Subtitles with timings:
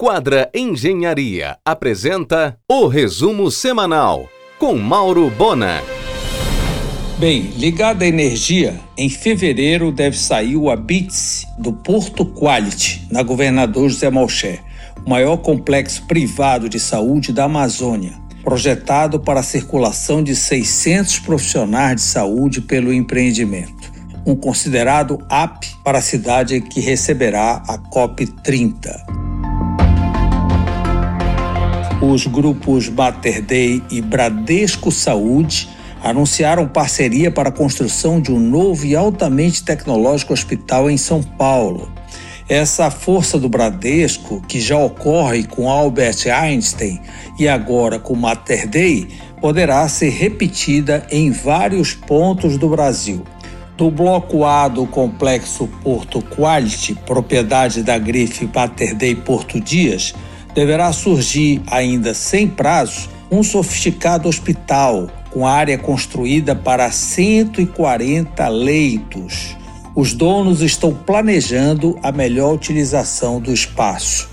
[0.00, 5.82] Quadra Engenharia apresenta o resumo semanal com Mauro Bona.
[7.18, 13.88] Bem, ligado à energia, em fevereiro deve sair o Abits do Porto Quality, na Governador
[13.88, 14.62] José Malcher,
[15.04, 18.12] o maior complexo privado de saúde da Amazônia,
[18.44, 23.92] projetado para a circulação de 600 profissionais de saúde pelo empreendimento.
[24.24, 29.27] Um considerado AP para a cidade que receberá a COP 30.
[32.00, 35.68] Os grupos Mater Dei e Bradesco Saúde
[36.00, 41.90] anunciaram parceria para a construção de um novo e altamente tecnológico hospital em São Paulo.
[42.48, 47.00] Essa força do Bradesco, que já ocorre com Albert Einstein
[47.36, 49.08] e agora com Mater Dei,
[49.40, 53.24] poderá ser repetida em vários pontos do Brasil.
[53.76, 60.14] Do bloco A do complexo Porto Quality, propriedade da grife Mater Dei Porto Dias,
[60.54, 69.56] deverá surgir, ainda sem prazo, um sofisticado hospital com área construída para 140 leitos.
[69.94, 74.28] Os donos estão planejando a melhor utilização do espaço.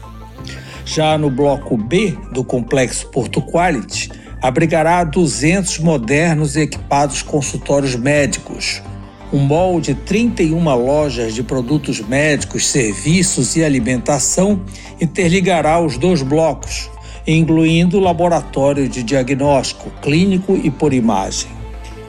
[0.86, 4.12] Já no bloco B do complexo Porto Quality,
[4.42, 8.82] abrigará 200 modernos e equipados consultórios médicos,
[9.32, 14.62] um mall de 31 lojas de produtos médicos, serviços e alimentação
[15.00, 16.90] interligará os dois blocos,
[17.28, 21.50] incluindo laboratório de diagnóstico clínico e por imagem.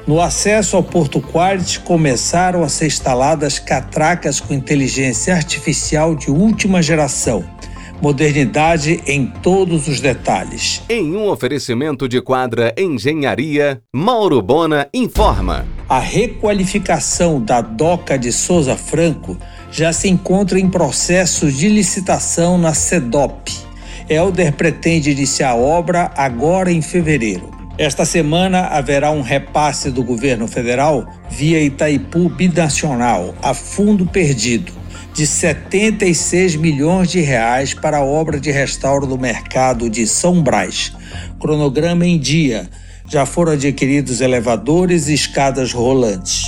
[0.06, 6.80] No acesso ao Porto Quality começaram a ser instaladas catracas com inteligência artificial de última
[6.80, 7.44] geração
[8.00, 10.82] modernidade em todos os detalhes.
[10.88, 15.75] Em um oferecimento de quadra Engenharia, Mauro Bona informa.
[15.88, 19.38] A requalificação da doca de Souza Franco
[19.70, 23.52] já se encontra em processo de licitação na SEDOP.
[24.08, 27.52] Elder pretende iniciar a obra agora em fevereiro.
[27.78, 34.72] Esta semana haverá um repasse do governo federal via Itaipu Binacional a fundo perdido
[35.14, 40.92] de 76 milhões de reais para a obra de restauro do mercado de São Brás.
[41.38, 42.68] Cronograma em dia.
[43.08, 46.44] Já foram adquiridos elevadores e escadas rolantes.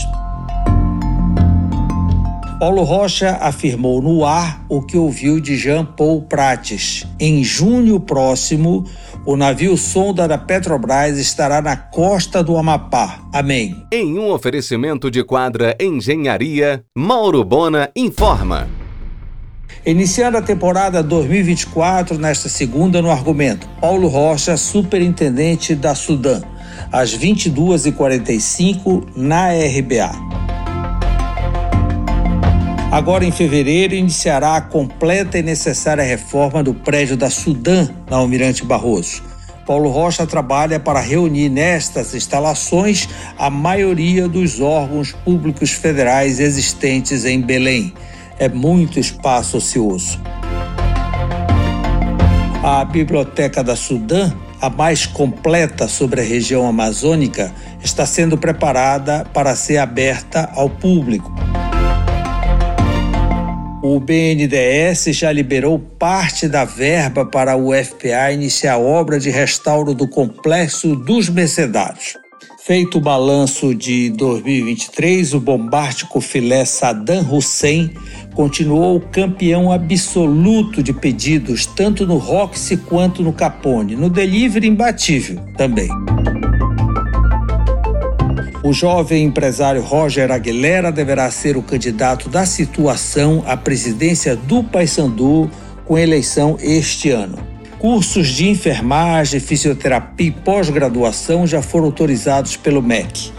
[2.59, 7.07] Paulo Rocha afirmou no ar o que ouviu de Jean Paul Prates.
[7.21, 8.85] Em junho próximo,
[9.25, 13.21] o navio sonda da Petrobras estará na costa do Amapá.
[13.33, 13.77] Amém.
[13.93, 18.67] Em um oferecimento de quadra Engenharia, Mauro Bona informa.
[19.87, 26.43] Iniciando a temporada 2024, nesta segunda, no argumento, Paulo Rocha, superintendente da Sudã,
[26.91, 30.11] às 22h45, na RBA.
[32.91, 38.65] Agora, em fevereiro, iniciará a completa e necessária reforma do prédio da Sudã, na Almirante
[38.65, 39.23] Barroso.
[39.65, 43.07] Paulo Rocha trabalha para reunir nestas instalações
[43.39, 47.93] a maioria dos órgãos públicos federais existentes em Belém.
[48.39, 50.21] É muito espaço ocioso.
[52.63, 59.57] A Biblioteca da Sudã, a mais completa sobre a região amazônica, está sendo preparada para
[59.57, 61.33] ser aberta ao público.
[63.83, 69.95] O BNDES já liberou parte da verba para o FPA iniciar a obra de restauro
[69.95, 72.17] do complexo dos Mercedários.
[72.69, 77.91] Feito o balanço de 2023, o bombástico filé Saddam Hussein
[78.35, 85.89] continuou campeão absoluto de pedidos, tanto no Roxy quanto no Capone, no delivery imbatível também.
[88.63, 95.51] O jovem empresário Roger Aguilera deverá ser o candidato da situação à presidência do Paysandu
[95.87, 97.58] com eleição este ano.
[97.79, 103.31] Cursos de enfermagem, fisioterapia e pós-graduação já foram autorizados pelo MEC.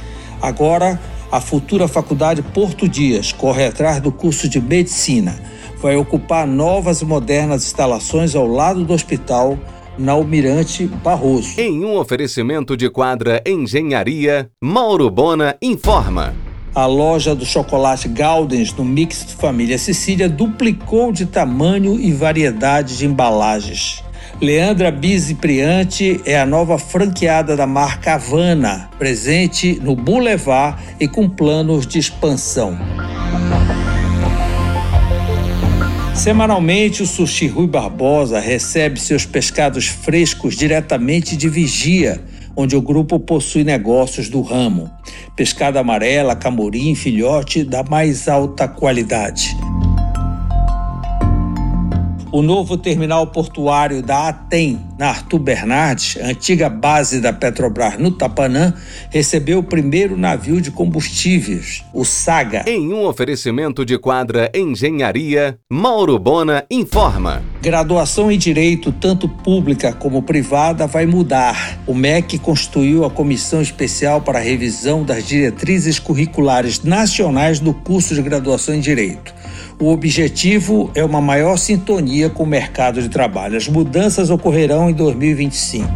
[0.41, 0.97] Agora,
[1.29, 5.37] a futura Faculdade Porto Dias corre atrás do curso de medicina.
[5.81, 9.59] Vai ocupar novas e modernas instalações ao lado do hospital
[9.97, 11.59] na Almirante Barroso.
[11.59, 16.33] Em um oferecimento de quadra Engenharia, Mauro Bona informa.
[16.73, 23.05] A loja do chocolate Galdens no Mix Família Sicília duplicou de tamanho e variedade de
[23.05, 24.01] embalagens.
[24.41, 31.85] Leandra Bizipriante é a nova franqueada da marca Havana, presente no Boulevard e com planos
[31.85, 32.77] de expansão.
[36.15, 42.23] Semanalmente, o Sushi Rui Barbosa recebe seus pescados frescos diretamente de Vigia,
[42.55, 44.89] onde o grupo possui negócios do ramo.
[45.35, 49.53] Pescada amarela, camorim, filhote da mais alta qualidade.
[52.31, 58.71] O novo terminal portuário da Atem, na Arthur Bernardes, antiga base da Petrobras no Tapanã,
[59.09, 62.65] recebeu o primeiro navio de combustíveis, o Saga.
[62.67, 67.41] Em um oferecimento de quadra Engenharia, Mauro Bona informa.
[67.63, 71.79] Graduação em Direito, tanto pública como privada, vai mudar.
[71.87, 78.13] O MEC constituiu a Comissão Especial para a Revisão das Diretrizes Curriculares Nacionais do curso
[78.13, 79.38] de graduação em Direito.
[79.81, 83.55] O objetivo é uma maior sintonia com o mercado de trabalho.
[83.55, 85.87] As mudanças ocorrerão em 2025.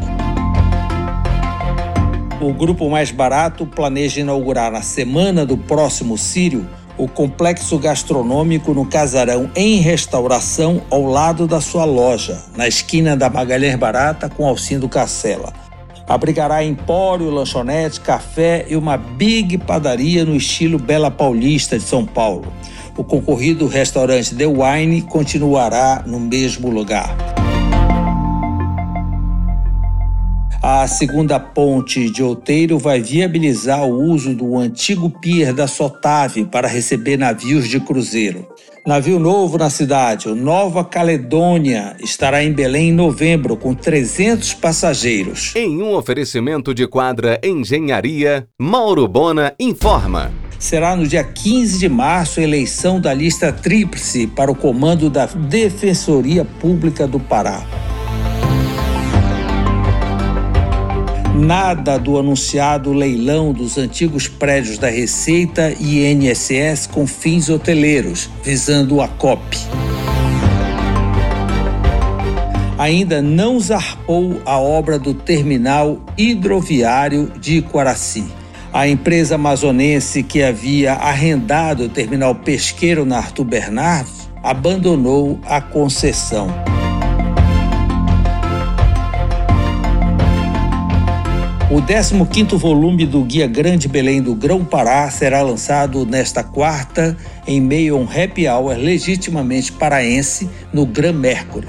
[2.39, 6.65] O Grupo Mais Barato planeja inaugurar na semana do próximo Sírio
[6.97, 13.29] o complexo gastronômico no Casarão em restauração ao lado da sua loja, na esquina da
[13.29, 15.51] Magalhães Barata com Alcindo Cacela.
[16.07, 22.47] Abrigará empório, lanchonete, café e uma big padaria no estilo Bela Paulista de São Paulo
[22.98, 27.16] o concorrido restaurante The Wine continuará no mesmo lugar.
[30.62, 36.69] A segunda ponte de Outeiro vai viabilizar o uso do antigo pier da Sotave para
[36.69, 38.48] receber navios de cruzeiro.
[38.88, 45.54] Navio novo na cidade, o Nova Caledônia, estará em Belém em novembro com 300 passageiros.
[45.54, 50.31] Em um oferecimento de quadra Engenharia, Mauro Bona informa
[50.63, 55.25] será no dia 15 de março a eleição da lista tríplice para o comando da
[55.25, 57.62] Defensoria Pública do Pará.
[61.36, 69.01] Nada do anunciado leilão dos antigos prédios da Receita e INSS com fins hoteleiros, visando
[69.01, 69.57] a COP.
[72.77, 78.43] Ainda não zarpou a obra do terminal hidroviário de Iquaraci.
[78.74, 86.48] A empresa amazonense que havia arrendado o terminal pesqueiro na Arthur Bernardes abandonou a concessão.
[91.70, 97.16] O 15º volume do Guia Grande Belém do Grão-Pará será lançado nesta quarta,
[97.46, 101.68] em meio a um happy hour legitimamente paraense no Gran Mercury.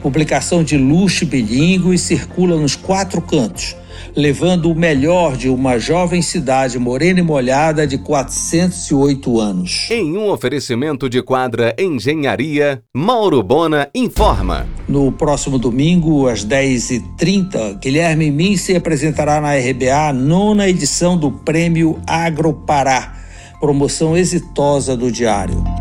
[0.00, 3.74] Publicação de luxo bilíngue e circula nos quatro cantos,
[4.16, 9.88] levando o melhor de uma jovem cidade morena e molhada de 408 anos.
[9.90, 14.66] Em um oferecimento de quadra Engenharia, Mauro Bona informa.
[14.88, 21.98] No próximo domingo, às 10h30, Guilherme Mince apresentará na RBA a nona edição do Prêmio
[22.06, 23.16] Agropará,
[23.58, 25.73] promoção exitosa do Diário.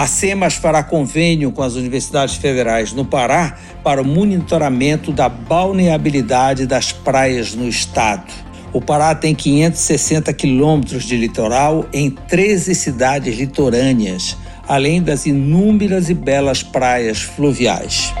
[0.00, 6.66] A SEMAS fará convênio com as universidades federais no Pará para o monitoramento da balneabilidade
[6.66, 8.32] das praias no estado.
[8.72, 16.14] O Pará tem 560 quilômetros de litoral em 13 cidades litorâneas, além das inúmeras e
[16.14, 18.14] belas praias fluviais.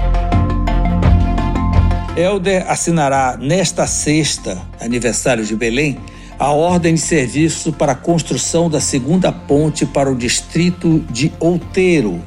[2.14, 5.96] Helder assinará nesta sexta, aniversário de Belém,
[6.40, 12.18] a ordem de serviço para a construção da segunda ponte para o distrito de Outeiro,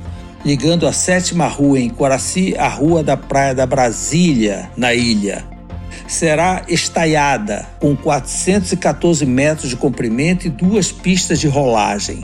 [0.46, 5.44] ligando a sétima rua em Coraci à rua da Praia da Brasília, na ilha.
[6.08, 12.24] Será estaiada, com 414 metros de comprimento e duas pistas de rolagem.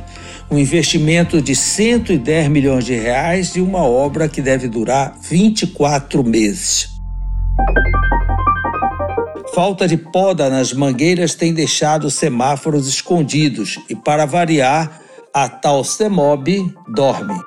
[0.52, 6.90] Um investimento de 110 milhões de reais e uma obra que deve durar 24 meses.
[9.54, 15.02] Falta de poda nas mangueiras tem deixado semáforos escondidos e, para variar,
[15.34, 17.40] a tal CEMOB dorme.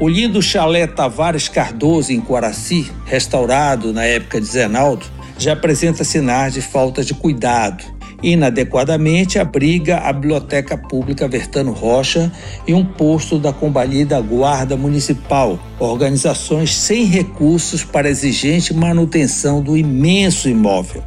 [0.00, 5.06] O lindo chalé Tavares Cardoso, em Coraci, restaurado na época de Zenaldo,
[5.38, 7.93] já apresenta sinais de falta de cuidado
[8.24, 12.32] inadequadamente abriga a Biblioteca Pública Vertano Rocha
[12.66, 20.48] e um posto da combalida Guarda Municipal, organizações sem recursos para exigente manutenção do imenso
[20.48, 21.04] imóvel.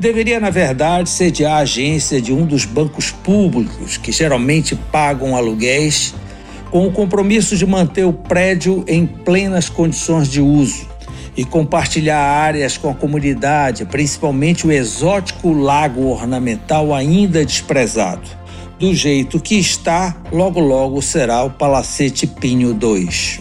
[0.00, 6.12] Deveria, na verdade, sediar a agência de um dos bancos públicos que geralmente pagam aluguéis,
[6.72, 10.91] com o compromisso de manter o prédio em plenas condições de uso
[11.36, 18.28] e compartilhar áreas com a comunidade, principalmente o exótico lago ornamental ainda desprezado.
[18.78, 23.40] Do jeito que está, logo logo será o Palacete Pinho 2.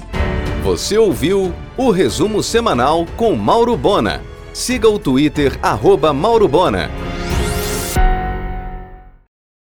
[0.64, 4.22] Você ouviu o resumo semanal com Mauro Bona.
[4.54, 6.92] Siga o Twitter arroba Mauro Bona.